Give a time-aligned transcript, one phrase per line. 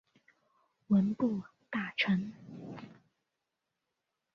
[0.87, 2.33] 文部大臣。